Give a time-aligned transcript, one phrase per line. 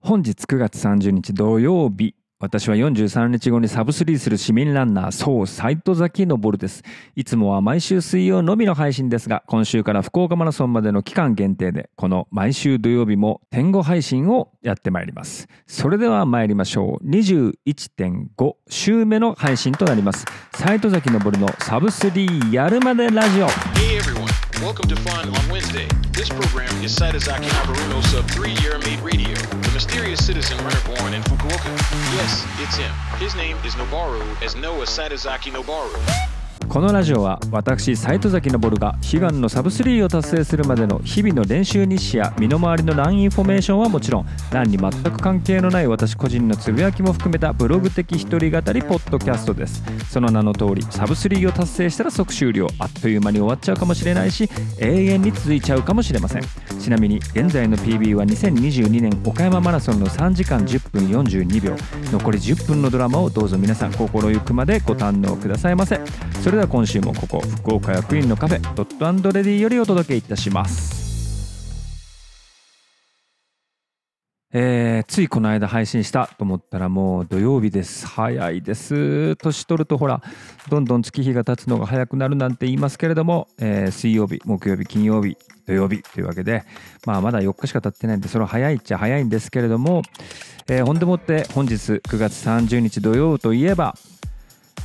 [0.00, 2.14] 本日9月30日土曜日
[2.44, 6.82] 私は43日後にサブスリーする市民ランナー、そう、サイト崎登です。
[7.16, 15.48] いつもは毎週水曜のみの配信ですが、今週から福岡マラソンまでの期間限定で、この毎週土曜日も天狗配信をやってまいります。
[15.66, 17.08] それでは参りましょう。
[17.08, 20.26] 21.5週目の配信となります。
[20.52, 23.46] サイト崎登のサブスリーやるまでラジオ。
[24.64, 25.86] Welcome to Fun on Wednesday.
[26.12, 31.12] This program is Nabaruno Sub uh, 3 Year Made Radio, the mysterious citizen runner born
[31.12, 31.70] in Fukuoka.
[32.14, 32.90] Yes, it's him.
[33.18, 36.33] His name is Noboru, as Noah Saitozaki Noboru.
[36.68, 49.82] このラジオは私西戸崎昇が悲願のサブ3を達成するまでの日々の練習日誌や身の回りのランインフォメーションはもちろんランに全く関係のない私個人のつぶやきも含めたブログ的一人語りポッドキャストです。
[50.10, 52.66] その名の通りサブ3を達成したら即終了。
[52.78, 56.42] あっという間に終わっちゃうかもしれないし永遠に続いちゃうかもしれません
[56.80, 61.76] ちなみに現在の PB は2022年岡山マラソンの3時間10分42秒
[62.10, 66.00] 残り10分のドラマをどうぞ皆さん心ゆくまでご堪能くださいませ。
[66.42, 71.02] それれでは今週もここ福岡役員のカフェドットレディよりお届けいたします。
[74.56, 78.06] えー、ついこの間配信したと思ったらもう土曜日です。
[78.06, 79.34] 早いです。
[79.34, 80.22] 年取るとほら
[80.70, 86.62] どんどん月日が経つのが早くなるなんて言いますけれども、えー、水曜日木曜日金曜日土曜日というわけで、
[87.04, 90.02] まあ、まだ4日しか経ってないんでそれは早いっちゃ早いんですけれども、
[90.68, 93.96] えー、ほんでもって本日9月30日土曜といえば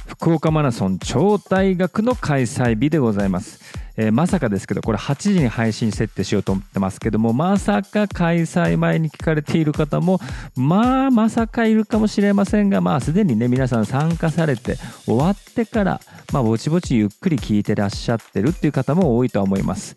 [0.09, 3.61] 福岡マラソン超大学の開催日でございます、
[3.95, 10.19] えー、まさかですけどこれ8時に配信設定しようと思ってますけどもまさか開催前に聞かれている方も
[10.55, 16.01] まあまさかいるかもしれませんがまあすでにね皆さん参加されて終わってから
[16.33, 19.95] まあぼちぼちゆっくり聞いてらっしゃってるっていう方も多いとは思います。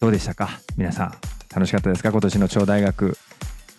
[0.00, 0.48] どうでしたか？
[0.76, 1.14] 皆さん
[1.54, 2.10] 楽しかったですか？
[2.12, 3.18] 今年の超大学。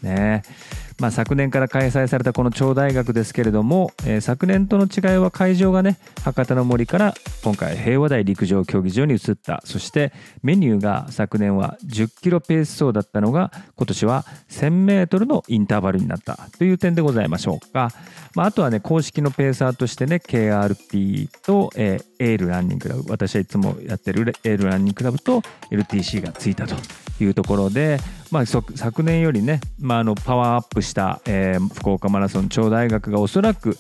[0.02, 0.44] ね。
[0.46, 9.62] えまあ、昨年から開催されたこの超大学ですけれども、えー、昨年との違いは会場がね博多の森から今回平和台陸上競技場に移った。
[9.64, 10.12] そして
[10.44, 16.38] メニューが昨年は10キロペース走だったのが今年は1000メートルのインターバルになった。
[16.58, 17.92] という点でございましょうか、
[18.36, 23.04] まあ、あとはね公式のペーサーとしてね KRP と、えー、エールランニングクラブ。
[23.10, 26.76] 私はいつもやってるエールランニングクラブと LTC がついたと
[27.24, 28.00] いうところで、
[28.32, 33.78] まあ、昨年よりね、まあ、あのパワーアップした、えー、福岡マラソン超大学がおそらく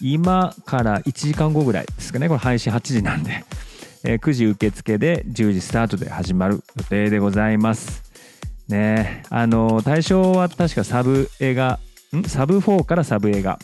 [0.00, 2.28] 今から1時間後ぐらいですかね。
[2.28, 3.44] これ配信8時なんで、
[4.04, 8.02] えー、9時受付で10時スタートで始まる予定でございます。
[8.68, 11.80] ねあの対象は確かサブ映画
[12.16, 12.22] ん？
[12.22, 13.58] サブ4からサブ映画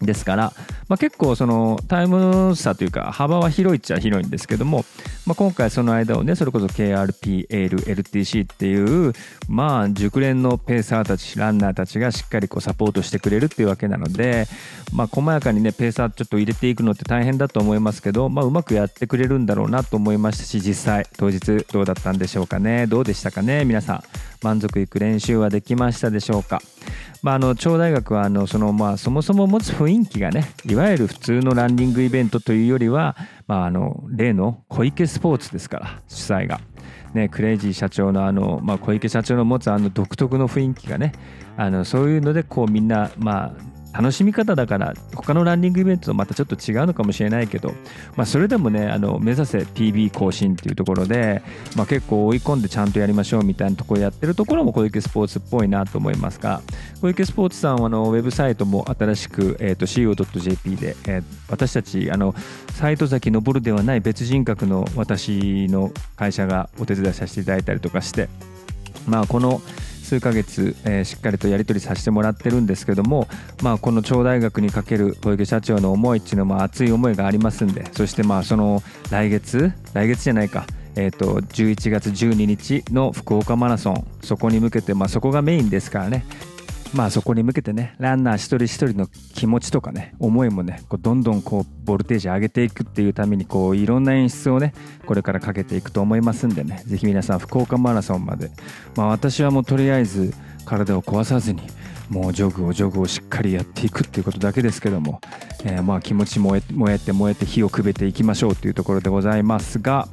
[0.00, 0.52] ですから、
[0.88, 4.84] まあ、結構そのタイム差というか幅は広いっちゃ広いんですけども、
[5.24, 9.12] まあ、今回その間をねそれこそ KRP、エール、LTC っていう
[9.48, 14.48] まあ熟練のペーサーたちランナーたちがしっかりこうサポートしてくれるっていうわけなので、
[14.92, 22.88] まあ、細やかにねペーサーちょっと入れていくのって大変だと思いますけど、まあ、うまくやってくれるんだろうなと思いましたし実際当日どうだったんでしょうかね？
[22.88, 23.64] どうでしたかね？
[23.64, 24.02] 皆さん
[24.42, 26.60] 満足いく練習はできましたでしょうか？
[27.22, 33.16] まあ、あの超大学はあのその、まあ、そもそも持つ雰囲気がねいわゆる普通のランニングイベントというよりは、
[33.52, 36.60] まあ、あの例の小池スポーツですから主催が。
[37.12, 41.12] ね、クレイジー社長のあの、まあ、小池社長の持つあの独特の雰囲気がね
[41.58, 43.52] あのそういうのでこうみんな、まあ、
[43.92, 47.74] 楽しみ方だから他のランニングイベントとまたちょっと違うのかもしれないけど、
[48.16, 51.42] まあ、それでもねあの目指せ PB 更新っていうところで、
[51.76, 56.62] まあ、結構追い込んでちゃんとやりましょうみたいなところやってるところも小池スポーツっぽいなと思いますが
[57.00, 62.34] 小池スポーツさんはあのウェブサイトも新しく、えー、と CO.jp で、えー、私たちあの
[62.72, 68.28] 斎藤崎昇ではない別人格の私の会社がお手伝いさせていただいたりとかして
[69.06, 69.60] まあこの
[70.12, 73.28] 数ヶ月、えー、しっかりとやり取りさせてもらってるんですけども、
[73.62, 86.22] まあ、この超大学にかける小池社長の思いっていうのも熱い思いがありますんでそしてまあその来月来月じゃないかえーと、11月12日の福岡マラソンそこに向けて、まあ、そこがメインですからね。
[86.94, 94.74] まあそこに向けてねランナー一人一人の気持ちとかね思いもねこうどんどんこうボルテージ上げていくっていうためにこういろんな演出をね
[95.06, 98.50] これからかけていくと思いますんでね是非皆さん福岡マラソンまで。
[98.96, 100.34] まあ私はもうとりあえず
[100.64, 101.62] 体を壊さずに
[102.08, 105.20] もうジョグをジョグをしっかりやっていくっていうことだけですけども、
[105.64, 110.08] え、まあ気持ち燃え燃えて燃えて火をくべていきましょうというところでございますが、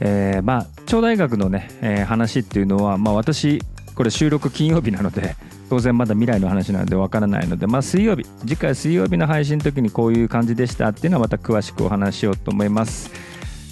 [0.00, 3.62] え、まあ超大学のね、え、話っていうのは、まあ、私
[3.94, 5.36] これ収録金曜日なので
[5.72, 13.10] 当然まだ未来の話なのでわからないので、まあ、水曜日次回水曜日の配信の時にこういう感じでしたっていうのはまた詳しくお話ししようと思います。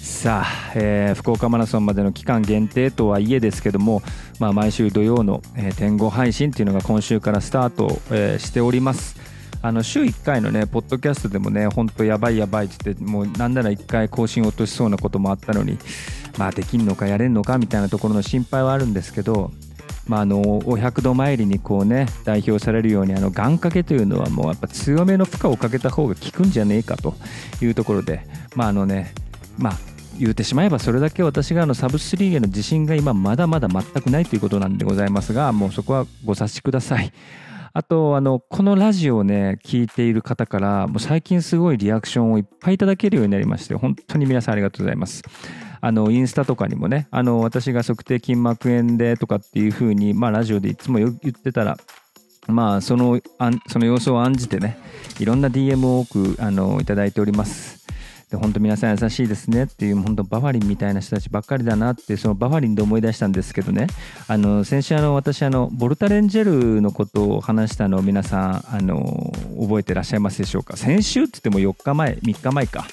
[0.01, 4.01] さあ、えー、福岡マラソンまでの期間限定とはいえですけども、
[4.39, 9.15] まあ、毎週土曜の、えー、天候配信っていうのが今週からスタート、えー、しております。
[9.61, 15.77] あの週1回のねポッドキャストでもねほんとやばいやばいって言ってもうなんなら1回更新落としそうなこともあったのに
[16.39, 19.51] まあできんのかやれんのかみたいなところの心配はあるんですけど
[20.11, 27.15] まあ、あのお百度参りにこうね代表されるようにあの願掛けというのはもうやっぱ強めの負荷をかけた方が効くんじゃねえかと
[27.61, 29.13] いうところでまああのね
[29.57, 29.73] まあ
[30.19, 37.13] 言うてしまえばそれだけ私があのサブ3への自信が今まだまだ全くないということなんでございますがもうそこはご察しください。
[37.73, 45.23] あとあのこのラジオをね聞いている方からもう最近すごいリアクションをいっぱいいただけるようになりまして本当に皆さんありがとうございます。
[45.83, 51.77] あのインスタとかにもねあの私が測定筋膜炎でとかっていうふうに、まあ、ラジオでいつも言ってたら
[52.47, 53.19] まあその
[53.67, 54.77] その様子を案じてね
[55.19, 57.83] いろんな DM を多くあのいただいております
[58.31, 63.87] で本当皆さん優しいですねっていう本当バファリンみたいな人たちばっかりだなってそのバファリンで思い出したんですけどね。
[64.29, 70.77] あの先週あの私あのボルタレンジェルのことを話したのを皆さんあの覚えてらっしゃいますでしょうか？
[70.77, 72.87] 先週って言っても4日前3日前か。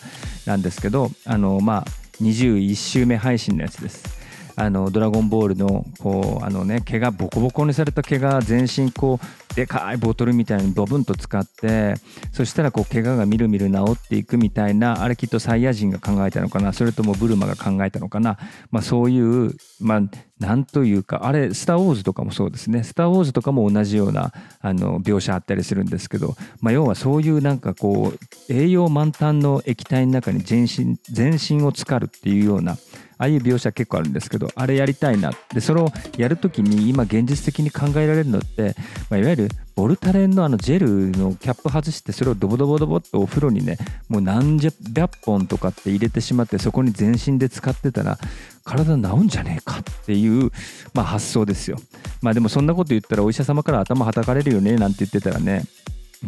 [0.45, 1.85] なんですけどあのまあ
[2.21, 4.18] 21週目配信のやつです。
[4.59, 11.95] あのドラゴンボールのこうあのね毛がボコボコにされた毛が全身こうでかいボトルみたいにドブンと使って
[12.33, 18.37] そしたらこう怪我がみるみる治っていくみたいなあれきっとサイヤ人が考えたのかなそれともブルマが考えたのかな、
[18.73, 20.01] まあ、そういうまあ
[20.41, 32.77] なんというかあれ「スター・ウォーズ」とかもそうですね「スター・ウォーズ」とかも同じようなあの描写あったりするんですけど、まあ、要はそういうなんかこう栄養満タンの液体の中に全身全身を浸かるっていうような
[33.19, 35.33] ああいう描写結構あるんですけどあれやりたいな。
[35.53, 38.75] でそれをやるときに今現実的に考えられるのって、
[39.11, 40.79] まあ、いわゆるボルタレンのあのジェ
[41.13, 43.77] ルのキャップ外してそれをドボドボドボっとお風呂にね
[44.09, 48.19] もう何十百本とかって入れてしまってそこに全身で使ってたら
[48.65, 50.51] 体治んじゃねえかっていう、
[50.95, 51.79] まあ、発想ですよ。
[52.23, 55.65] まあでもそんなこと言ったらお医者様から頭はたかれるよねなんて言ってたらね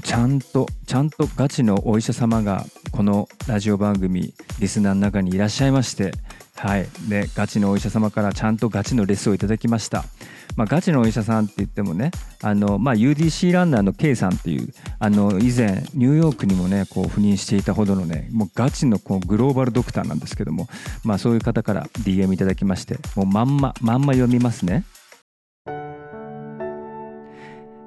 [0.02, 6.12] ちゃんとちゃんとガチのお医者様がこのラジオ番組リスナーの中にいらっしゃいまして
[6.61, 10.05] はい、でガチのお医者様からちゃんとガチのレッスンをいただきました。
[10.57, 12.11] まあ、ガチのお医者さんって言ってもね
[12.43, 14.69] あの、まあ、UDC ランナーの K さんっていう
[14.99, 20.69] あの以前ニューヨークにもねこう赴任していたほどのねもうガチのこうグローバルドクターなんですけども、
[21.03, 24.85] まあ、そういう方から DM いただきましてもうまんままんま読みますね。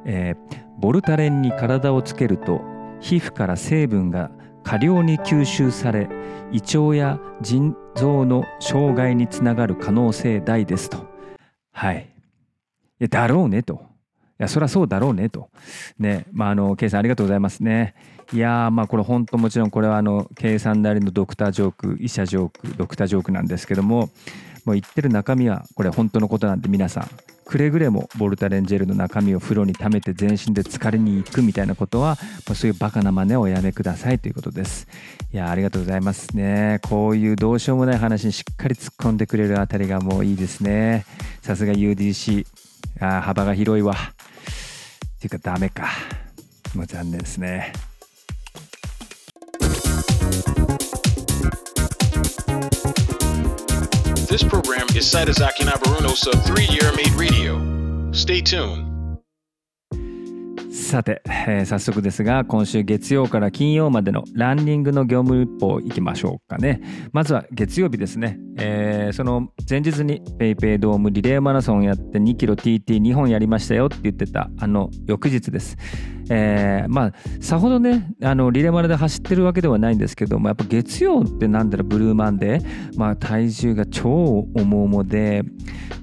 [0.05, 2.61] えー、ボルタレンに体をつけると
[3.01, 4.31] 皮膚から成分が
[4.63, 6.07] 過量に吸収され
[6.51, 11.05] 胃腸や腎臓の障害につながる可能性大ですと。
[11.71, 12.09] はい。
[12.99, 13.81] いやだろうねと。
[14.39, 15.49] いや、そりゃそうだろうねと。
[15.99, 17.95] ね、まあ、あの、ケイさんありがとうございますね。
[18.31, 24.09] いやまあこれ本当もちろんこれはあの、ケイさんなりのドクタージョーク、医者ジョーク、ドクタージョークなんですけども、
[24.65, 27.09] もう言ってる中身はこれ本当のことなんで皆さん
[27.45, 32.17] くれぐれもボルタレンジェルの中身を風呂に溜めて全身で浸かりに行くみたいなことは
[32.55, 34.87] そういうバカな真似をおやめくださいということです。
[35.33, 36.79] いやありがとうございますね。
[36.83, 41.05] こういうどうしようもない話にしっかり突っ込んでくれるあたりがもういいですね。
[41.41, 42.45] さすが UDC
[42.99, 43.93] あ幅が広いわ。
[43.93, 45.89] っていうかダメか。
[46.75, 47.73] もう残念ですね。
[54.33, 57.53] This program is Saitazaki Nabarunos of 3-Year made radio.
[58.11, 58.93] Stay tuned.
[60.71, 66.81] さて、えー、早速ですが今週月曜から金曜までのランニングの業務一報いきましょうかね
[67.11, 75.77] まずは月曜日ですね、えー、その前日に PayPay ドームリレーマラソンやって2キロ TT2 本やりましたよって言ってたあの翌日です。
[76.29, 85.43] えー、まあさほどねあのリレーマラで走ってるわけではないんですけどもやっぱ月曜ってなんだろうブルーマンデー、まあ、体重が超重々で、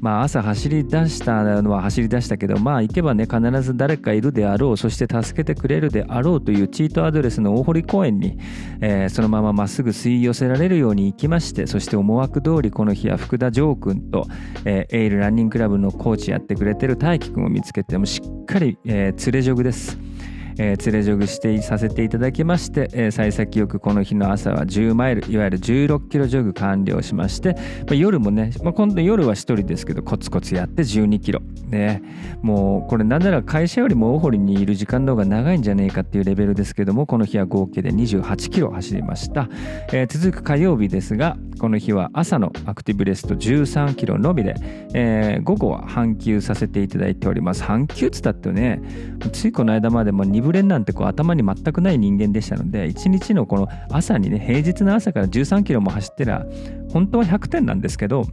[0.00, 8.38] まあ、朝走り出したのは走り出したけどまあ行けばね必ず誰かいるであろうそして助けてくれるであろうというチートアドレスの大堀公園に、
[8.80, 14.26] えー、そのまままっすぐ吸い寄せられるように行きましてそして思惑通りこの日は福田城君と、
[14.64, 20.09] えー、エイルランニングクラブのコーチやってくれてる大輝君を見つけてもしっかり、えー、連れジョグです。
[20.62, 31.40] えー、連れジョグしてさせていただきまして、えー、幸先よくこの日の朝は10マイルいわゆる16キロジョグ完了しまして、まあ、夜もね、まあ、今度夜は1人ですけどコツコツやって12キロ。
[31.70, 32.02] ね。
[32.42, 39.48] もうこれなんなら会社よりも大堀にいる時間の方が長いんじゃねえかっていうレベルですけどもこの日は合計で28キロ走りました、
[39.92, 44.54] えー、続く火曜日ですがこの日は朝のアクティブレスト13キロのみで、
[44.94, 47.62] えー、午後は半休させていただいております。
[47.62, 48.82] 半休っつったってね
[49.32, 56.44] ついこの間までも2 2部練なんてこう頭に全くない人間でしたので一日のこの朝にね平日の朝から13キロも走ってら
[56.92, 58.24] 本当は100点なんですけど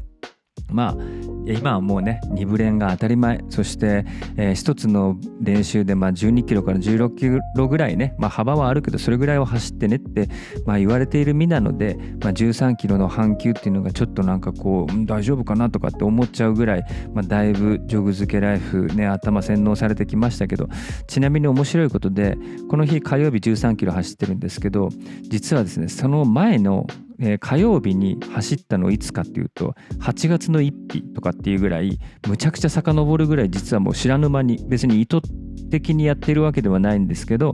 [0.72, 3.44] まあ今はもうね2部練が当たり前。
[3.50, 4.06] そして、
[4.36, 10.30] え、1つの練習でまあ12キロから16キロぐらいね、まあ、幅はあるけどそれぐらいを走ってねって、
[10.66, 20.68] まあ、言われている身なので、まあ、13キロの半球っていうのがちょっとなんかこう大丈夫かなとかって思っちゃうぐらい、まあ、だいぶジョグ漬けライフね頭洗脳されてきましたけど
[21.08, 22.38] ちなみに面白いことで
[22.70, 24.90] この日火曜日13キロ走ってるんですけど
[25.22, 26.88] 実はですねその前の
[27.20, 35.22] えー、火曜日に走ったのいつかっていうと8月の1日とかっていうぐらいむちゃくちゃ遡るぐらい実はもう知らぬ間に別に意図
[35.70, 37.54] 的にやってるわけではないんですけど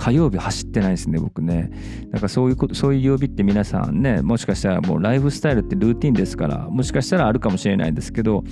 [0.00, 1.70] 火曜日走ってないですね僕ね。
[2.10, 8.42] なんかそういうことそういう曜日って皆さんねもしかしたらもうライフスタイルってルーティンですからもしかしたらあるかもしれないんですけど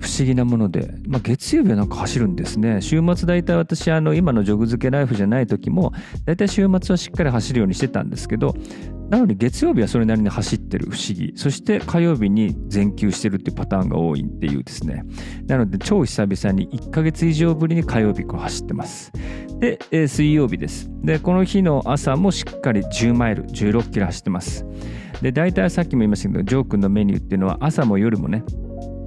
[0.00, 2.80] 不思議なもので、まあ、月曜日はなんか走るんですね。
[2.82, 5.92] 週末大体私あの今のジョグ漬けライフじゃない時も
[6.24, 8.56] 大体週末はしっかり走るようにしてたんですけど
[9.08, 11.32] なのに月曜日はそれなりに走ってる不思議。
[11.34, 15.02] そして火曜日に全休してるっていうパターンが多いっていうですね。
[15.46, 19.12] なので超久々に1ヶ月以上ぶりに火曜日走ってます。
[19.58, 20.90] で、えー、水曜日です。
[21.02, 24.64] でこの日の朝もしっかり10マイル16キロ走ってます。
[25.22, 28.44] で大体さっきも言いましたけどジョー君のメニューっていうのは朝も夜もね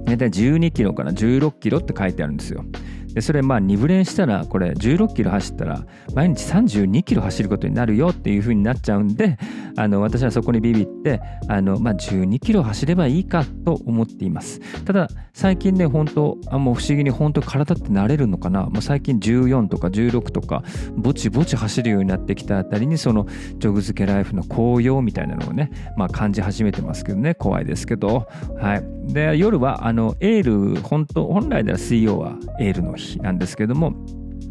[0.04, 2.64] 大体12キロから16キロって書いてあるんですよ。
[3.14, 9.38] でそれまあ2部練したらこれ16キロ走ったら毎日32キロ走ることになるよっていう風になっちゃうんで
[9.76, 14.60] あの私はそこにビビってあの、まあ、12キロ走ればいいかと思っています。
[14.84, 18.64] ただ最近ね本当あもう不思議に本当体って慣れるのかな？
[18.64, 20.62] もう最近14とか16とか
[20.94, 23.26] ぼちぼち走るようになってきたあたりにその
[23.58, 28.26] ジョグ漬けライフの紅葉みたいなのをね、まあ、感じ始めてますけどね怖いですけど。
[28.60, 28.84] はい。
[29.12, 33.01] で夜はあのエール本当本来では水曜はエールの日。
[33.20, 33.94] なんですけども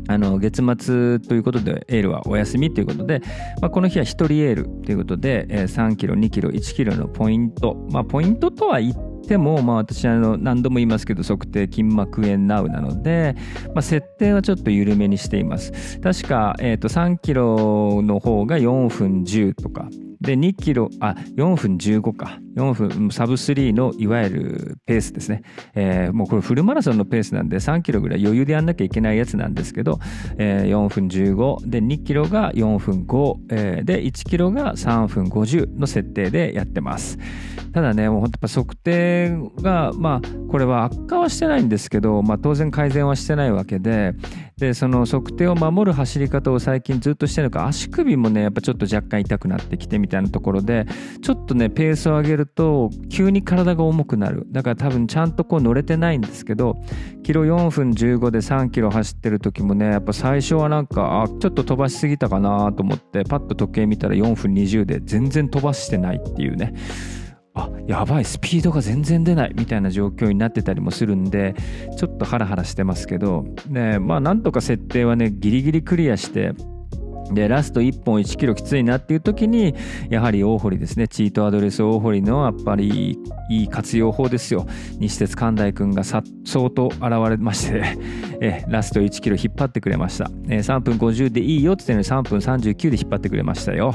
[0.07, 3.21] あの月末ということでエールはお休みということで、
[3.61, 13.35] まあ、この日は1人エールということで、えー、3キロ2キロ1キロのポイントまあポイントとは言っても、まあ、私あの何度も言いますけど測定筋膜炎ナウなので、
[13.73, 19.87] まあ、設定はちょっと緩めにしています確か、えー、と3キロの方が4分10とか
[20.21, 22.39] で、2キロ、あ、4分15か。
[22.55, 25.43] 4分、サブ3のいわゆるペースですね。
[25.73, 29.99] えー、もうこれフルマラソンのペースなんで3キロぐらい余裕でやんなきゃいけないやつなんですけど、
[30.37, 37.17] えー、4分15、で、2キロが4分5、えー、で、1キロが3分50の設定でやってます。
[37.73, 39.29] ただね、もう本当やっぱ測定
[39.61, 44.13] が、まあ、これは悪化はしてないんですけど、まあ当然改善はしてないわけで、
[44.61, 50.85] でその測定を守る走り方を最近ずっとしてるのか足首もねやっぱちょっと若干痛くなってきてみたいなところで
[51.23, 54.47] ちょっとねペースを上げると急に体が重くなる。
[54.51, 56.81] だから多分ちゃんとこう乗れてないんですけど
[57.23, 66.73] キロ4分15で3キロ走ってる時もねやっぱ最初はなんかあちょっと飛ばしすぎたかなと思ってパッと時計見たら4分20で全然飛ばしてないっていうね。
[67.53, 71.53] あやばいスピードが全然出ないみたいな状況になってたりもするんで
[71.97, 76.53] ちょっとハラハラしてますけど、ね、まあなんとか設定はねギリギリクリアして
[77.33, 79.75] でラスト1本1キロきついなっていう時に
[80.09, 83.17] やはり大堀ですねチートアドレス大堀のやっぱり
[83.49, 84.67] いい活用法ですよ
[84.99, 87.97] 西鉄関大君がさ相当現れまして
[88.41, 93.93] えラスト1キロ引っ張ってくれました、え3分50でいいよって言ってのに3分39で引っ張ってくれましたよ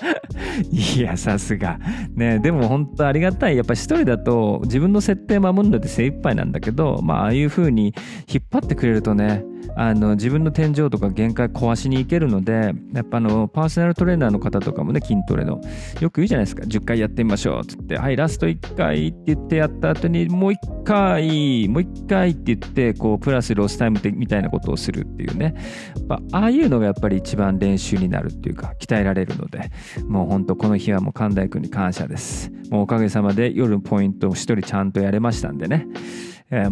[0.70, 1.78] いや、さすが。
[2.14, 3.56] ね、でも本当ありがたい。
[3.56, 7.94] やっぱ一人だと自分の設定守るので精一杯なんだけど、まあ、ああいう風に
[8.28, 15.60] 引っ張ってくれるとね、あの自分の天井とか限界壊しにいけるのでやっぱあのパーソナルトレーナーの方とかもね筋トレの
[16.00, 16.62] よく言うじゃないですか。
[16.64, 25.54] 10回やってみましょうっつってはいラスト1回って言ってやった後にもう1回もう1回って言ってこうプラスロスタイムみたいなことをするっていうね。
[25.96, 29.70] やっぱああいうのがやっぱり一番練習になるっていうか鍛えられるので
[30.08, 32.50] もうほんとこの日はもう神田君に感謝です。
[32.70, 35.86] もうおかげさまで夜のポイントを1人ちゃんとやれましたんでね。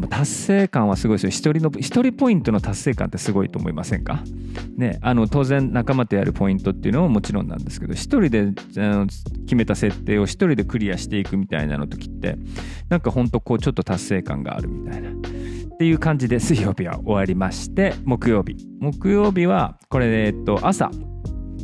[0.09, 1.31] 達成感はすごいですよ。
[1.31, 4.23] 一人の一人ポイントの達成感ってすごいと思いませんか？
[4.77, 8.53] ねあの当然仲間とやるポイントっていうのももちろんなんですけど一人で
[9.47, 12.37] 決めた設定を一人でクリアしていくみたいなの時って
[12.89, 15.11] なんかほんとこうちょっと達成感があるみたいな。
[15.11, 15.13] っ
[15.77, 18.57] ていう感じで水曜日は終わりまして木曜日。
[18.79, 20.89] 木曜日はこれえっと朝。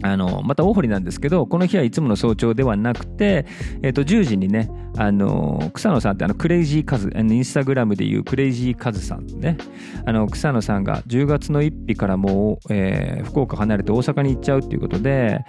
[0.02, 3.46] あのまた大堀なんですけどこの日はいつもの早朝ではなくて、
[3.82, 9.56] えー、と10時にねあの草野さんってあのクレイジーカズインスタグラムでいうクレイジーカズさんね。
[10.04, 15.44] あの草野さんが10月の1日からもう、えー、福岡離れて大阪に行っちゃうっていうことで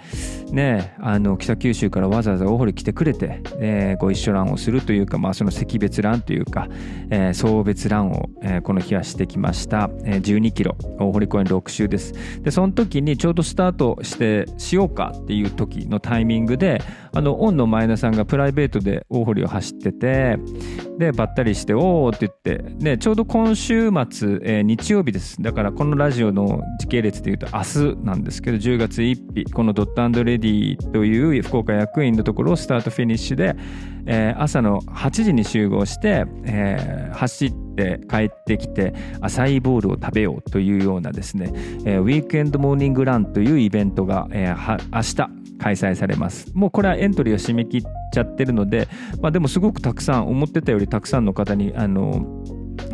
[0.50, 6.68] ねあの北九州からわざわざ大堀来てくれて、えー、ご一緒ランをするというか、まあ、その惜別ランというか、
[7.10, 12.12] えー、送別ランを、えー、この日はしてきました、えー、12キロ大堀公園6周です。
[12.42, 16.82] でその時にちょうどスタートしてしようかっていう時のタイミングで
[17.14, 20.38] あのオンの前田さんがプライベートで大堀を走ってて
[20.98, 25.40] でばったりして「おお」って言ってねちょうど今週末、えー、日曜日です。
[25.42, 33.56] だからこのラジオの時系列でいうと明日なんですけど10月1日このドットレディという福岡役員のところをスタートフィニッシュで、
[34.06, 41.52] えー、朝の8時に集合して、えー、走って帰ってきてアサイボールを食べようというようなですね、
[41.84, 46.50] えー、ウィークエンドモーニングランというイベントが、えー、明日開催されます。
[46.54, 48.88] もうこれはエントリーを締め切っちゃってるので、
[49.20, 52.26] まあ、でもすごくたくさん思ってたよりたくさんの方にあの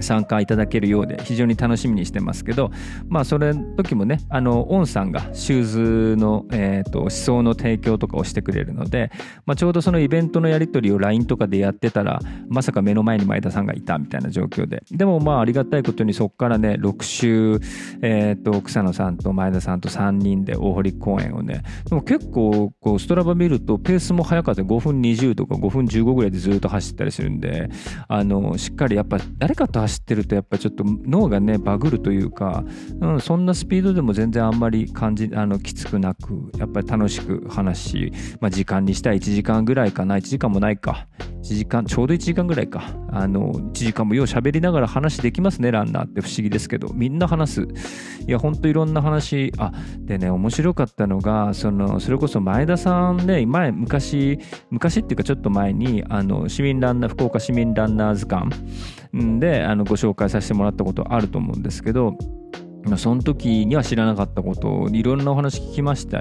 [0.03, 2.71] 参加いただけるようで非常に楽しみにしてますけど
[3.09, 5.65] まあそれ時もねあのオンさんがシュー
[6.15, 9.11] ズの、えーと、思想の提供とかをしてくれるので、
[9.47, 14.83] まあ、ちょうどそのイベントのやり取りを LINE とかでやってたらまさか目の前に前田さんがいたみたいな状況で。
[14.91, 17.61] でもまあありがたいことにそこからね6週、
[18.03, 24.63] えーと、草野さんと前田さんと3人で大堀公園をねでも結構こうストラバ見るとペースも速かった。
[24.63, 27.71] 5分20とか5分15ぐらいでずっと走ったりするんで
[28.07, 32.65] あのしっかりやっぱ誰かと走ってるとやっぱちょっと脳がねバグるというか、
[33.01, 40.17] うん、そんなスピードでも全然あんまり感じあのきつくなくやっぱり楽しく話し、まあ、時間にしたら1時間ぐらいかな。
[40.17, 41.09] 1時間もないか。
[41.49, 42.93] 1時間ちょうど1時間ぐらいか。
[43.11, 46.89] あの1時間もよう喋りながら話できますねランナーって不思議ですけど。
[46.93, 47.69] みんな話す。
[48.27, 49.53] いやほんといろんな話。
[49.57, 54.39] あでね面白かったのがそのそれこそ前田さんね前昔
[54.71, 58.53] 昔っていうかちょっと前にあの市民ランナー福岡市民ランナー図鑑
[59.41, 62.17] であのご紹介させてもらったことあると思うんですけど
[62.97, 66.21] その時には知らなかったこといろんなお話聞きました。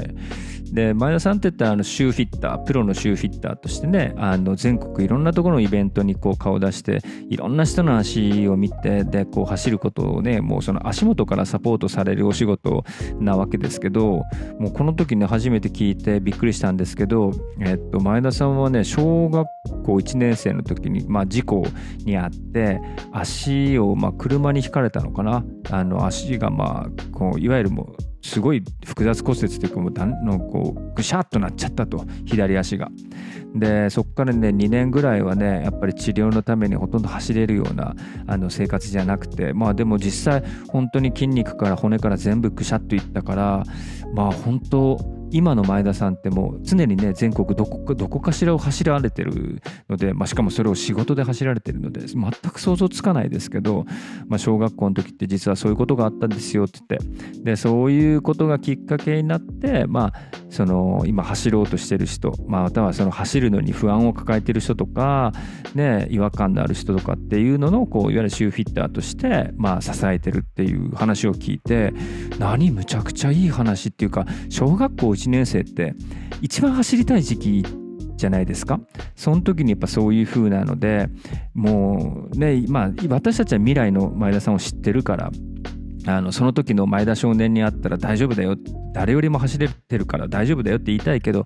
[0.74, 12.84] で前田さんって言ったらあのシューフィッタープロのシューフィッターとしてねあの全国いろんなところのイベントにこう顔出していろんな人の足を見てでこう走ることをねもうその足元からサポートされるお仕事
[13.20, 14.24] なわけですけど
[14.60, 17.32] もうこの時ね初めて聞いてびっくりしたんですけど、
[17.62, 19.48] えっと、前田さんはね小学
[19.84, 21.66] 校1年生の時に、まあ、事故
[22.00, 22.80] にあって
[23.12, 25.44] 足を、まあ、車にひかれたのかな。
[25.70, 32.90] あの足がまあこういわゆるもうすごい複雑骨折というかもうのこうぐしゃっとなっちゃったと左足が。
[33.56, 37.96] でそこからね2年ぐらいはねやっぱり治療のためにほとんど走れるような
[38.28, 43.64] あの生活じゃなくてまあでも実際本当に筋肉から骨から全部ぐしゃっといったから
[44.14, 53.86] まあ本当今の前田さんってもう常にね全国どこどこかしらを走られてるので、まあ、しかもそれを仕事で走られてるので全く想像つかないですけど、
[54.28, 57.02] まあ、小学校の時って実はそういうことがあったんですよって言っ
[57.34, 57.44] て。
[57.44, 60.14] でそういうことがきっかけになって、まあ、
[60.50, 65.34] その今走ろうとしてる人、まあ、またはその走るのに不安を抱えてる人とか、
[65.76, 71.94] ね、違和感のある人とかっていうののこういわゆるシューフィッターとして、まあ、支えてるっていう話を聞いて
[72.40, 75.96] 何むちゃくちゃいい話っていうか小学校1年生って
[76.42, 77.66] 一番走りたい時期
[78.16, 78.80] じゃないですか。
[79.16, 81.10] その時にやっぱそういう風なので
[81.54, 85.32] もうねまあ私たちは未来の前田さんを知ってるから
[86.08, 88.56] あのその時の前田少年に会ったら大丈夫だよ
[88.94, 91.46] 誰よりも走れてるから大丈夫だよって言いたいけど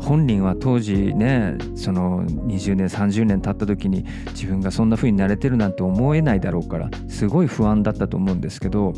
[0.00, 8.92] 本人は当時ねその20年30年経った時に自分がそんな風になれてるなんて思えないだろうからすごい不安だったと思うんですけど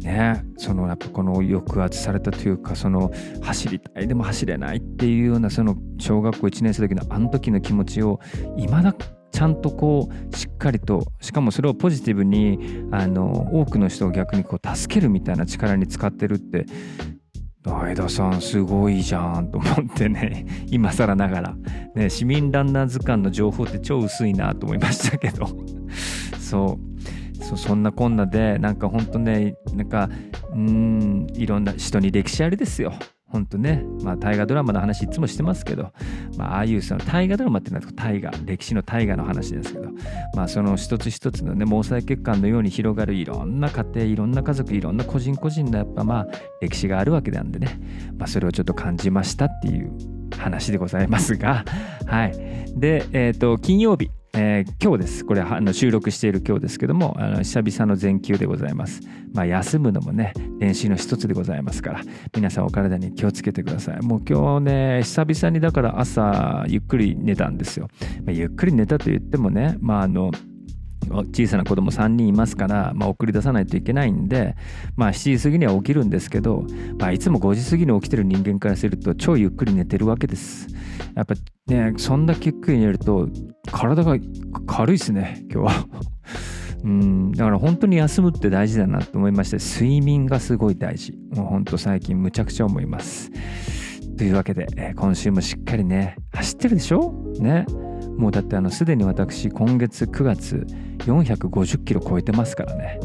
[0.00, 3.10] ね、そのやっぱこの抑圧されたというかその
[3.42, 8.20] 走りたいでも走れないっていうようなその小学校1年生の時のあの時の気持ちを
[8.56, 8.94] いまだ
[9.32, 16.66] ちゃんとこうしっかりとしかもそれをポジティブにあの多くの人を逆にこう助けるみたいな力に使ってるって
[17.64, 21.56] 前田さんすごいじゃんと思ってね 今更ながら、
[21.94, 25.48] ね、市民ランナー図鑑の情報って超薄いなと思いましたけど。
[26.40, 26.97] そう。
[27.40, 30.08] そそんなこんなでなんかほんとねなんか
[30.52, 32.92] うんいろんな人に歴史ありですよ。
[33.30, 35.92] ほんとね、まあ、大河ドラマの話いつもしてますけど、
[36.38, 39.90] まあ、ああいうその大河ドラマっていうのは大河、歴史の大河の話ですけど、
[40.34, 46.26] まあ、その一つ一つのね、毛細血管のように広がるいろんな家庭、いろんな家族、いろんな個人個人のやっぱまあ、
[46.62, 47.78] 歴史があるわけなんでね、
[48.16, 49.92] まあ、それをちょっと感じましたっていう
[50.38, 51.66] 話でございますが、
[52.06, 52.32] はい。
[52.76, 55.24] で、えっ、ー、と、金曜日、えー、今日です。
[55.24, 59.00] これあの収録している今日ですけども、あの久々の全休でございます。
[59.32, 62.02] まあ、休むのもね、練習の一つでございますから、
[62.34, 64.00] 皆さんお体に気をつけてください。
[64.02, 67.88] もう今日ね、久々にだから朝ゆっくり寝たんですよ。
[68.24, 70.30] まあ、ゆっくり寝たと言ってもね、まああの、
[71.08, 74.56] 小さな子供3人いますから、まあ、送り出さないといけないんで、
[74.96, 76.64] まあ、7時過ぎには起きるんですけど、
[76.98, 80.68] まあ、いつも5時過ぎに起きてる人間からすると超ゆっくり寝てるわけです。
[81.14, 81.34] やっぱ
[81.66, 83.28] ねそんだけゆっくり寝ると
[83.70, 84.16] 体が
[84.66, 85.86] 軽いですね今日は。
[86.84, 93.32] うんだから本当に休むって大事だなと思いまして睡眠がすごい大事もう本当最近むちゃくちゃ思います
[94.16, 97.12] というわけで、え、今週もしっかりね走ってるでしょ？
[97.40, 97.66] ね
[98.18, 100.66] もうだってあのすでに私今月9月
[100.98, 103.00] 450キロ超えてますからね。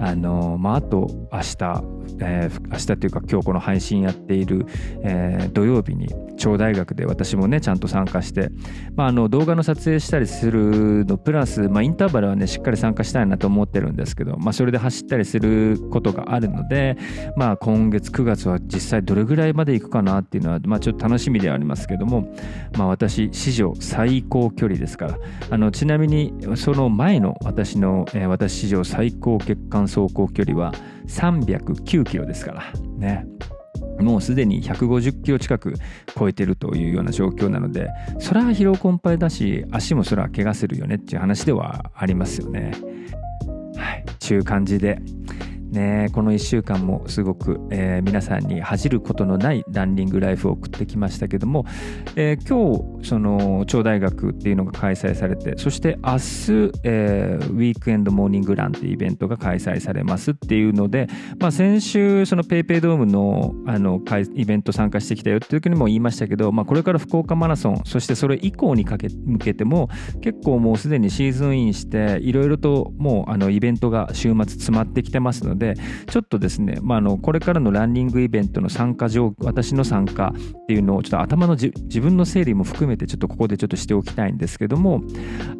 [0.00, 1.84] あのまああと明日、
[2.20, 4.66] えー、明日というか今日この配信やっている、
[5.02, 8.50] えー、土曜日に超大学で私もねちゃんと参加して、
[8.94, 16.96] まあ、あの動画の撮影したりするのプラス、まあ、インターバルはねしっかり参加したいなと思ってるんですけど、まあ、それで走ったりすることがあるので、
[17.36, 22.34] まあ、今月9月は実際どれぐらいまで行くかなっていうのは、まあ、ちょっと楽しみではありますけども、
[22.76, 25.18] まあ、私史上最高距離ですから
[25.50, 30.72] あのちなみにその前の私の、えー、私史上最高血管走行距離は
[31.08, 33.26] 309キロですからね。
[34.00, 35.74] もうすでに150キロ近く
[36.16, 37.88] 超えてるというような状況なので、
[38.20, 42.72] それは疲労困憊だし、足もそれは怪我するよねっていう話ではありますよね。
[43.76, 45.00] はい、ちゅう感じで、
[45.70, 51.66] ね、この1週間もすごく、えー、皆さんに恥じることのないランニングライフを送ってきましたけども、
[52.16, 64.00] えー、今日その超大学っていうのが開催されてそして明日、えー、ウィークエンドモーニングランっていうイベントが開催されますっていうので、まあ、先週その PayPay ドームのあの
[64.34, 69.88] イベント参加してきたよっていう時にも言いましたけど、まあ、これから福岡マラソンそしてそれ以降にかけ向けても
[70.22, 75.74] 結構もうすでにシーズンインしていろいろともうあのイベントが週末詰まってきてますのでで、
[76.08, 85.02] ちょっとですね、まあ、あのこれからのランニングイベントの参加状況私の参加っていうのをちょっと頭の自分の整理も含めてちょっとここでちょっとしておきたいんですけども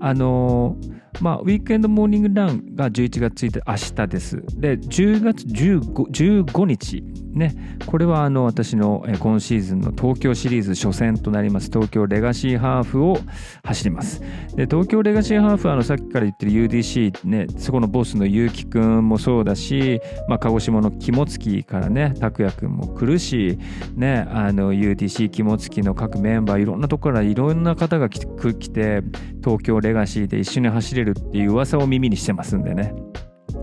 [0.01, 0.77] あの
[1.21, 4.43] まあウィークエンドモーニングランが11月1日明日です。
[4.55, 7.05] で10月 15, 15日。
[7.33, 7.55] ね。
[7.87, 11.69] これはあの私の今シーズンの東京シリーズ初戦となります。
[11.69, 13.19] 東京レガシーハーフを
[13.65, 14.21] 走ります。
[14.55, 17.47] で東京レガシーハーフはあのさっきから言ってる UDC ね。
[17.59, 23.59] そこのボスの結城くんもそうだしまあ、鹿児島の肝付からね拓也君も来るし、
[23.95, 29.03] ね、あの UTC 肝付の各メンバーいろんなところからいろんな方が来て
[29.43, 32.95] 東京レガシーで一緒に走れるっていう噂を耳にしてますんでね。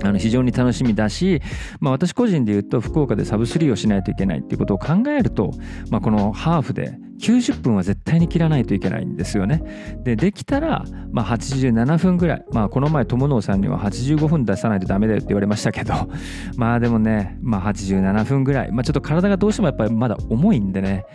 [0.03, 1.41] あの非常に楽しみだし、
[1.79, 5.51] まあ、私個人で言うと福岡でサブスリーをしないといけないっていうことを考えると、
[5.89, 9.63] まあ、このハーフで90分は絶対に切らないといけないんですよね。
[10.03, 12.45] で、できたら、まあ、87分ぐらい。
[12.51, 15.93] まあ、この前、友野さんには85分出さないとダメだよって言われましたけど、
[16.57, 18.71] まあでもね、まあ、87分ぐらい。
[18.71, 21.05] まあ、ちょっと体がどうしてもやっぱりまだ重いんでね、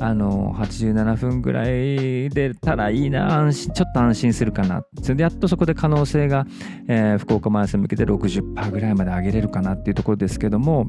[0.00, 4.82] あの、87分ぐらい出たらいいな、安心、ちょっと安心するかな。
[5.02, 6.46] それでやっとそこで可能性が、
[6.88, 10.86] えー、福岡マラソンに向けて60%ぐらいまで上げれるかなっていうところですけども、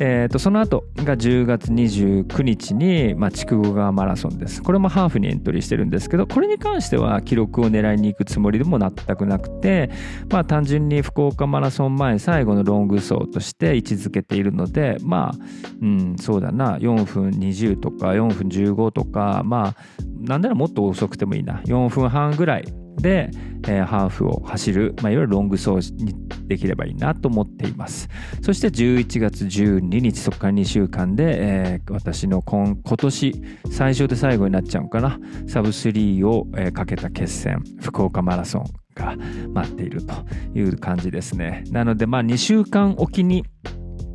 [0.00, 4.62] えー、とその後が10月29日に、まあ、筑後川マラソンです。
[4.62, 9.90] これもハーフにエントリーしてるんですけど、これに関しては記録を狙いに行くつもりでも全くなくて、
[10.30, 15.34] まあ、単純に福岡マラソン前最後のロング走として位置づけているので、まあ、
[15.80, 19.76] うん、そうだな、4分20とか4分15とか、まあ、
[20.20, 23.30] なんならもっと遅くてもいいな、4分半ぐらいで、
[23.66, 26.14] えー、ハーフを走る、まあ、いわゆるロング走に
[26.46, 28.08] できればいいなと思っています。
[28.42, 39.16] そして11月12日、そこから2週間で、えー、私の今今年最初で最後になっちゃうかな、サブ3を、えー、かけた決戦、福岡マラソンが
[39.52, 40.14] 待っていると
[40.54, 41.64] いう感じですね。
[41.70, 43.44] なので、まあ2週間おきに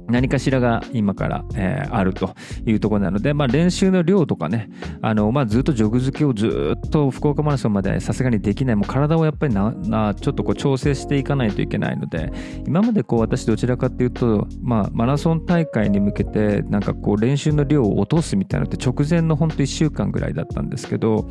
[0.09, 4.69] 何かしらが今から、えー、あるというところなので、まあ、練習の量とかね、
[5.01, 12.31] あのまあ、ずっとジョグ付けをずっと福岡マラソンまでさすがにできない、もう体をやっぱりななちょっとこう調整していかないといけないので、
[12.65, 21.29] 今までこう私どちらかっていうと、まあ、マラソン大会に向けて、なんかこう練習の量を落とすみたいなのって直前の本当1週間ぐらいだったんですけど、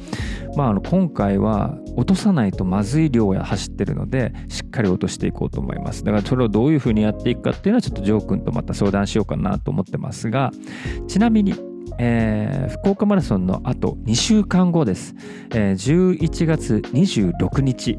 [0.56, 6.04] まあ、あの今回は落とさないとまずい量や走ってるので、しっかり落としていこうと思います。
[6.04, 10.52] だからそれをどういうふうにやっていくかっていうのは、ちょっとジョー君とまた相談しようかなと思ってますが、
[11.08, 11.54] ちなみに、
[11.98, 15.14] えー、福岡マラソンのあと2週間後です、
[15.52, 17.98] えー、11月26日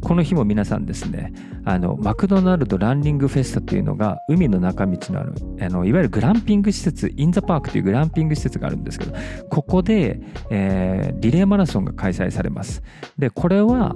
[0.00, 1.32] この日も皆さんですね
[1.64, 9.14] あのマクドナルドランニングフェスタというのが海の中道のあるあのいわゆるグランピング施設インザパークというグランピング施設があるんですけど
[9.50, 12.82] ここで、えー、リレーマラソンが開催されます。
[13.18, 13.94] でこれは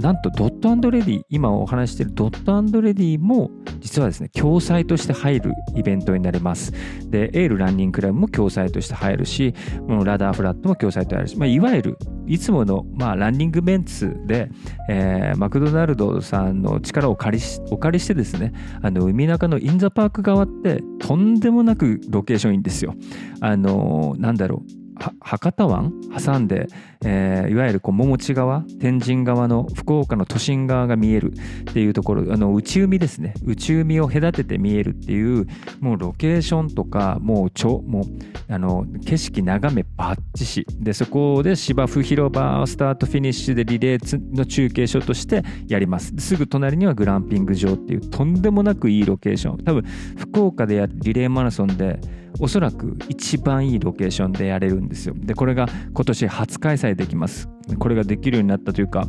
[0.00, 6.72] なんとドットレディ今お話しているドットレディも実はですね共催として入るイベントになります
[7.10, 9.54] でエールランニングクラブも共催として入るし
[9.86, 14.50] このラダーフラットも共催と入るし、まあ、いわゆるいつもの、まあ、ランニングメンツで、
[14.88, 22.94] えー、マクドナルドさんの力を借りしお借りしてですねあの海中のインザパーク側ってとんでもなくロケーションいいんですよ。
[23.40, 24.79] あのなんだろう
[25.20, 25.92] 博多湾？
[26.16, 26.68] 挟んで、
[27.04, 28.64] えー、いわゆるこう桃地側？
[28.80, 31.32] 天神側の福岡の都心側が見える。
[31.70, 33.34] っていうところあの内海ですね。
[33.44, 35.46] 内海を隔てて見えるっていう
[35.80, 38.04] もうロケーションとかもうちょもう
[38.52, 40.66] あの景色眺めバッチシ。
[40.78, 46.12] でそこで芝生広場スタートフィニッシュでリレーの中継所としてやります。
[46.18, 49.58] すぐ隣にはグランピング場っていうとんでもなくいいロケーション。
[49.64, 49.84] 多分
[50.16, 52.00] 福岡でやリレーマラソンで
[52.38, 55.14] おそらく一番いいロケーションでやれるんですよ。
[55.16, 57.48] で、これが今年初開催できます。
[57.78, 59.06] これができるようになったというか、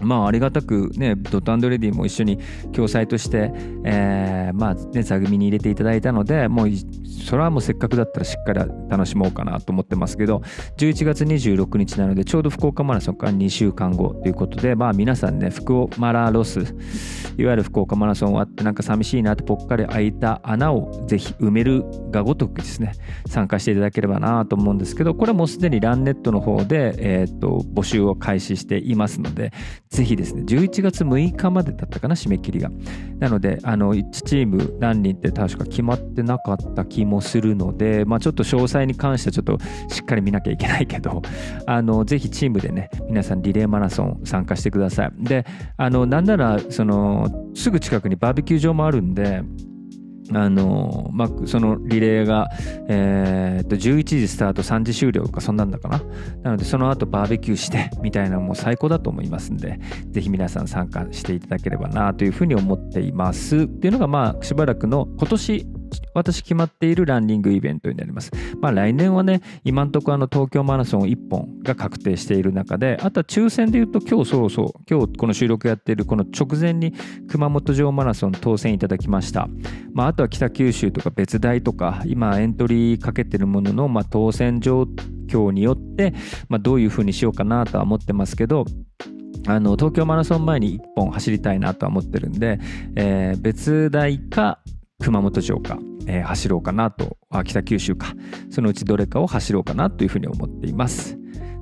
[0.00, 2.38] まあありがたくねドットレディも一緒に
[2.72, 3.50] 共催として、
[3.84, 6.68] えー、まあね座組に入れていただいたのでもう
[7.24, 10.42] それはもうせっかくだったらしっかり楽しもうかなと思ってますけど
[10.76, 16.60] 11月26日なのでちょうど福岡マラソンから2週間後ということでまあ皆さんね福岡マラロス
[17.36, 22.92] いわゆる福岡マラソン終わってなんか寂しいなってぽっかり開いた穴をぜひ埋めるがごとくですね
[23.26, 29.52] 参加していただければなと思うんですけどこれはもうすでにランネットの方で、えー、と募集を開始していますので
[29.94, 32.68] ぜひですね、11月6日までだったかな、締め切りが。
[33.20, 39.58] なので、あの、1チーム何人って確か決まってなかった気もするので、まあちょっと詳細に関してはちょっと
[39.94, 41.22] しっかり見なきゃいけないけど、
[41.66, 45.12] あの、ぜひチームでね、皆さんリレーマラソン参加してください。
[45.16, 49.42] で、あの、なんなら、その、すぐ近くにバーベキュー場もあるんで、
[50.32, 52.48] あのまあ、そのリレーが、
[52.88, 56.02] えー、と11時スタート3時終了かそんなんだかな。
[56.42, 59.78] なのでその後バーベキューして みたいなのも最高だと思いますんで
[60.10, 63.56] ぜひ皆さん参加していただければなというふうに思っています。
[63.56, 65.66] っていうのがまあしばらくの今年
[66.14, 68.30] 私決まっているランニングイベントになります。
[68.60, 76.92] まあ来年はね、今んとこあの東京マラソン1本が確定している中で、あとは抽選で言うと今日そうそう、今日この収録やっているこの直前に
[77.28, 79.48] 熊本城マラソン当選いただきました。
[79.92, 84.86] まああとは北九州とか別大とか、今エントリーかけてるものの、まあ、当選状
[85.26, 86.14] 況によって、
[86.48, 88.64] まあ、どういうふうにしようかなとは思ってますけど、
[89.46, 92.58] あの東京マラソン前に1本走りたいなとは思ってるんで、
[92.96, 94.58] えー、別大か
[95.02, 98.14] 熊本城か、えー、走ろうかなとあ北九州か。
[98.50, 101.18] そのうちどれかを走ろうかなというふうに思っています。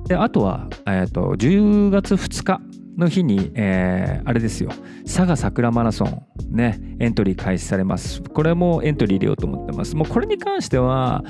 [0.07, 2.61] であとは、えーと、10月2日
[2.97, 4.71] の日に、えー、あれですよ。
[5.05, 8.21] 佐賀桜マラソンねエントリー開始されます。
[8.21, 9.95] これもエントリー入れようと思ってます。
[9.95, 11.23] もうこれに関しては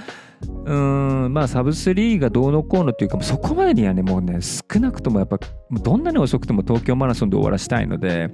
[0.65, 5.39] うんまあサブ3がどうのこうのっていうかそこまでにはねもうね少なくともやっぱ
[5.71, 8.29] どんなに遅くても東京マラソンで終わらしたいので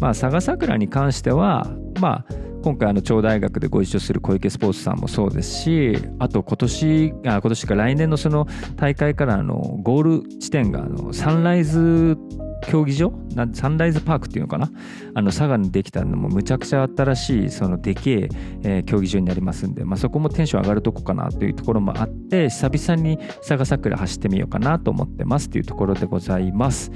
[0.00, 1.66] まあ佐賀桜に関しては
[2.04, 12.18] まあ今回あの超大学でご一緒する小池スポーツさんもそうですしあと今年あ今年か来年のその大会からのゴール地点があのサンライズ
[12.66, 13.12] 競技場？
[13.52, 14.70] サンライズパークっていうのかな？
[15.14, 18.28] あの佐賀にできたのもむちゃくちゃ新しいそのでけ
[18.62, 26.90] え、競技場になりますんで、まあ、そこもテンション上がるとこかなというところもあって久々に佐賀桜走ってみようかなと思ってますというところでございます。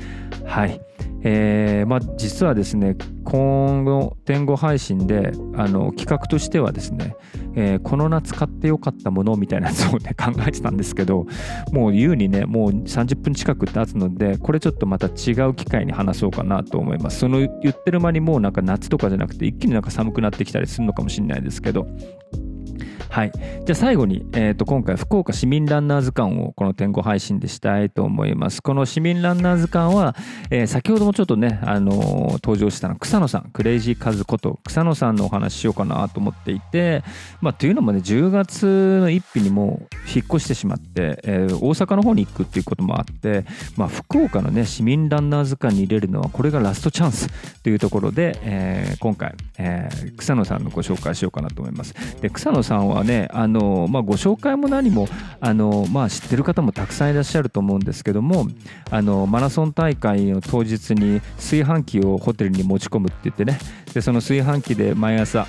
[0.45, 0.81] はい。
[1.23, 7.17] えー、まあ実はですね今後天狗配信であの企画としてはですね、
[7.55, 11.27] えー、この夏買ってよかったものみたいなやつをね 考えてたんですけど
[11.73, 17.19] もう言うにねもう30分近く経つのでこれちょっとまた違う機会に話そうかなと思います。
[17.19, 21.87] その言ってる間にもうなんか夏とかじゃなくて一気になんか寒くなってきたりするのかもしれないですけど
[23.11, 23.33] はい。
[23.33, 28.63] じゃあ最後に、えっ、ー、と、今回、福岡市民ランナー図鑑をこの天候配信でしたいと思います。
[28.63, 30.15] この市民ランナー図鑑は、
[30.51, 37.03] えー、先ほどもちょっとね、あのー、登場したの草野さん、クレイジーカズこと草野さんのお話しようかなと思っていて、
[37.41, 38.67] まあ、というのもね、10月
[39.01, 43.45] の1日にも引っ越してしまって、えー、大阪の方に行くっていうこともあって、
[43.77, 47.29] まあ、福岡のね、市民ランナー図鑑に入れるのは、これがラストチャンス
[47.63, 51.95] というところで、えー、今回、えー、草野さんのご紹介しようかなと思います。
[52.21, 55.09] で、草野さんははねあの、まあ、ご紹介も何も
[55.41, 58.47] あの、まあ、知ってる方もたくさんいらっしゃると思うんですけども
[58.91, 63.59] あのマラソン大会の当日に炊飯器をホテルに持ち込むって言ってね
[63.95, 65.47] でその炊飯器で毎朝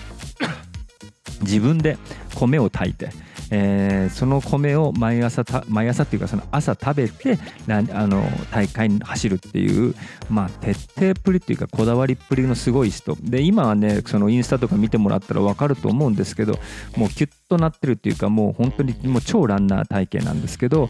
[1.41, 1.97] 自分で
[2.35, 3.09] 米を炊いて
[3.51, 9.95] えー、その米を毎朝毎朝っていうかその朝食べてあの大会に走るっていう、
[10.29, 16.59] まあ、徹底っぷりっていうかこだわりっぷりのすごい人で今はねそのインスタとか見てもらったら分かると思うんですけど
[16.95, 20.89] もうキュッとなってるっていうかもう本当にもう超ランナー体型なんですけど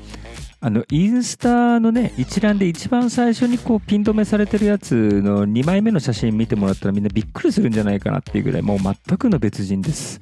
[0.62, 10.19] あのインスタのね一覧で一番最初にこうピン止めされてるやつの2枚目の写真見てもらったらみんなびっくりするんじゃないかなっていうぐらいもう全くの別人です。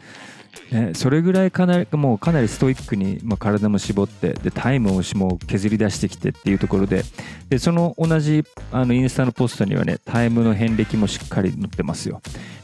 [0.71, 7.03] ね、それぐらいかなりもうかなりストイックに、まあ、体も絞ってでタイムをも削り出してきてっていうところで
[7.49, 12.21] でその同じあのインスタのポストにはねタイムの遍歴もしっかり載ってますよ。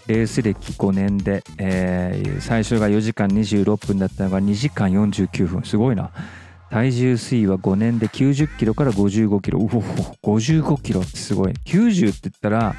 [0.07, 5.63] レース歴5年で、えー、最初が4時間26分だったのが2時間49分。
[5.63, 6.11] すごいな。
[6.69, 9.59] 体重推移は5年で90キロから55キロ。
[9.59, 11.53] うお55キロってすごい。
[11.53, 12.75] 90って言ったら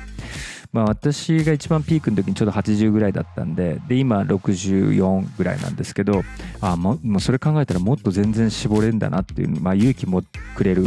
[0.75, 6.25] まあ、私が一番ピークの時にちょうど80ぐらいだったんでで今64ぐらいなんですけど
[6.61, 10.25] あもうそれ考えたらもっと全然絞れんだなっていう、まあ、勇気も
[10.57, 10.87] くれる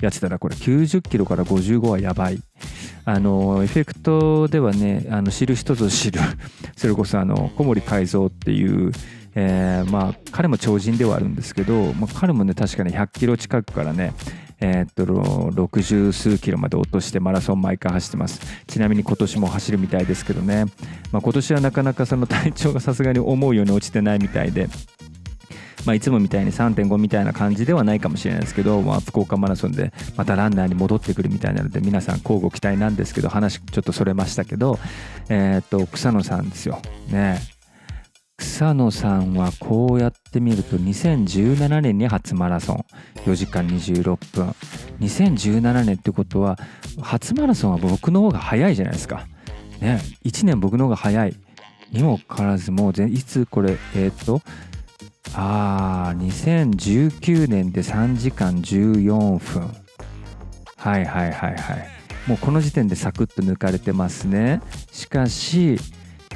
[0.00, 0.38] やつだな。
[0.38, 2.38] これ90キロから55はやばい。
[3.06, 6.20] あのエフェクトではねあの知る人ぞ知る。
[6.76, 8.92] それこそあの小森海蔵っていう
[9.34, 14.12] えー、まあ彼も超人ではあるんですけど、まあ、彼もね確かに100キロ近くからね
[14.60, 18.40] えー、っと60数キロまで落としてマラソン毎回走ってます。
[18.66, 20.66] ちなみに今年も走るみたいですけどね、
[21.12, 24.68] まあ、今年はなかなかその体調がさすがに思うように落ちてないみたいで。
[25.84, 34.78] まあ、いつもみたいに3.5みたいな感じではないかもしれないですけど、まあ、福岡マラソンでまたランナーに戻ってくるみたいなので皆さん交互期待なんですけど話ちょっとそれましたけど、
[35.28, 36.80] えー、っと草野さんですよ。
[37.10, 37.53] ね
[38.44, 42.84] 草野さんはこうやってみると2017年に初マラソン。
[43.24, 44.54] 4時間26分。
[45.00, 46.58] 2017年ってことは
[47.00, 49.26] 初マラソンは僕の方が早いじゃないですか。
[49.80, 51.34] ね1年僕の方が早い。
[51.90, 54.42] にもかかわらずもういつこれえっ、と
[55.32, 59.62] ああ2019年で3時間14分。
[60.76, 61.88] はいはいはいはい。
[62.26, 64.60] もうこの時点でサクッと抜かれてますね。
[64.92, 65.78] しかし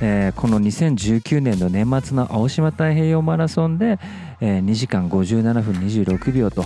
[0.01, 3.99] えー、この2019年の年末の青島太平洋マラソンで、
[4.41, 6.65] えー、2時間57分26秒と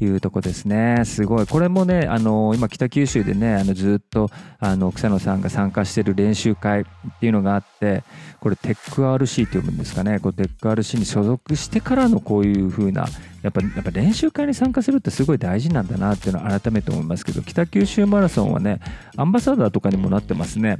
[0.00, 1.02] いうとこですね。
[1.04, 1.46] すごい。
[1.46, 6.84] これもね、あの今北九州でね、あのずっとあの草野さんが参加してる練習会っ
[7.20, 8.02] ていうのがあって、
[8.40, 10.18] これテック RC って呼ぶんですかね。
[10.18, 13.06] こテック RC に所属してからのこういう風な、
[13.42, 18.80] やっぱやっぱ練習会に参加するってすごい大事なんだなっていうのは改めて思いますけど、北九州マラソンはね、
[19.16, 20.78] アンバサダーとかにもなってますね。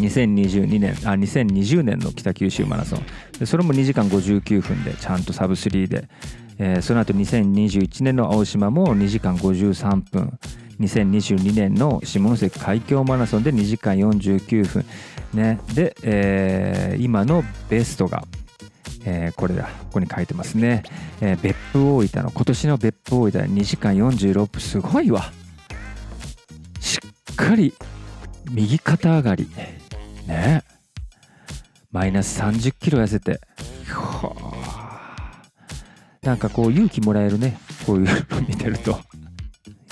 [0.00, 3.02] 2022年あ2020年の北九州マラソン。
[3.38, 6.08] でそれも2時間59分でちゃんとサブ3で、
[6.58, 10.38] えー、その後2021年の青島も2時間53分
[10.80, 14.84] 2022年の下関海峡マラソンで2時間49分、
[15.32, 18.24] ね、で、えー、今のベストが、
[19.04, 19.64] えー、これだ。
[19.64, 20.82] ここに書いてますね、
[21.22, 25.32] えー、別府大分の今年の別府大分2時間46分すごいわ。
[26.80, 26.98] し
[27.32, 27.72] っかり
[28.50, 29.48] 右肩上がり。
[30.26, 30.62] ね。
[31.90, 33.40] マイナス30キロ痩せて。
[36.22, 37.58] なんかこう勇気もらえるね。
[37.86, 38.98] こういうの見てると。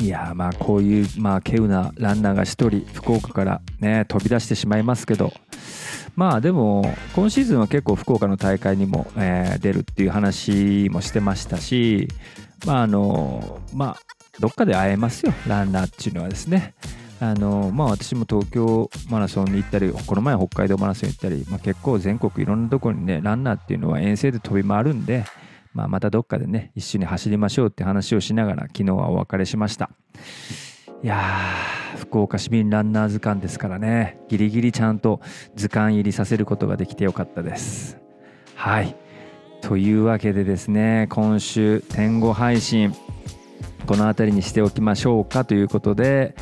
[0.00, 5.32] いやまあこういうまあ稀有なランナーが1人福岡からね飛び出してしまいますけど。
[6.16, 12.08] まあでも今シーズンは結構福岡の大会にも、えー、出るっていう話もしてましたし。
[12.66, 13.96] まああのまあ
[14.40, 15.32] どっかで会えますよ。
[15.46, 16.74] ランナーっていうのはですね。
[17.20, 25.24] あのまあ、私も東京マラソンに行ったり、この前北海道マラソン行ったり、まあ、結構全国いろんなところにね、ランナーっていうのは遠征で飛び回るんで、
[25.72, 29.90] まあ、またどっかでね、一緒に走りましょうって話をしながら、昨日はお別れしました。
[31.02, 31.20] いや、
[31.96, 35.20] 福岡市民ランナー図鑑ですからね、ギリギリちゃんと
[35.54, 37.98] 図鑑入りさせることができてよかったです。
[38.54, 38.96] はい。
[39.60, 42.94] というわけでですね、今週、天狗配信、
[43.86, 46.34] この辺りにしておきましょうかということで、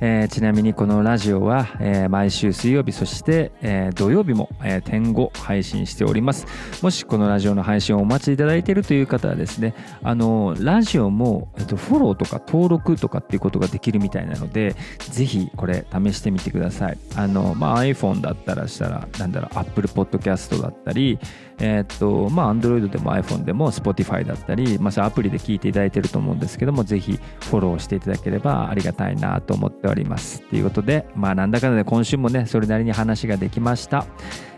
[0.00, 6.46] えー、ちなみにこのラジオは、えー、毎週水曜日そして、えー、土曜日も、え点5配信しております。
[6.82, 16.98] もしこのラジオの配信をお待ちいただいているという方はですねあのラジオも、えっと、フォローとか登録とかっていうことができるみたいなのでぜひこれ試してみてください。
[17.16, 21.18] あの、まあ、iPhone だったらしたらなんだろう Apple Podcast だったり
[21.60, 30.42] えー、っと、まあ、Android でも iPhone でも Spotify だったり、まあ、アプリで聞いていただいてると思うんですけども、ぜひフォローしていただければありがたいなと思っております。
[30.42, 34.06] ということで、まあ、なんだかんだで今週もね、それなりに話ができました。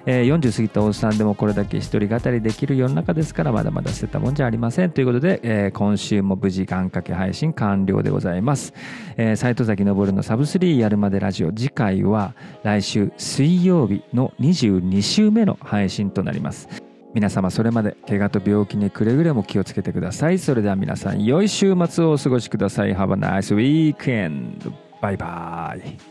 [0.07, 8.73] えー、40過ぎたおっさんでもこれだけ一人語りできる世の中ですからまだまだ捨てたもんじゃありませんということで、えー、今週も無事願掛け配信完了でございます、
[9.17, 20.38] えー、斉藤崎昇のサブ3やるまでラジオ次回は来週水曜日の22週目の配信となります皆様それまで怪我と病気にくれぐれも気をつけてください。
[20.38, 22.94] それでは皆さん良い週末をお過ごしください。
[22.94, 23.55] Have a nice
[23.96, 26.10] weekend バイバイ。